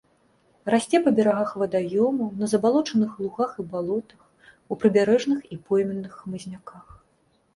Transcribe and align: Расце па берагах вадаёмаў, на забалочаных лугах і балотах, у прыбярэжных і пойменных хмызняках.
Расце 0.73 0.99
па 1.07 1.11
берагах 1.17 1.51
вадаёмаў, 1.63 2.29
на 2.39 2.45
забалочаных 2.53 3.11
лугах 3.23 3.51
і 3.63 3.67
балотах, 3.73 4.21
у 4.73 4.77
прыбярэжных 4.85 5.39
і 5.57 5.59
пойменных 5.67 6.11
хмызняках. 6.23 6.85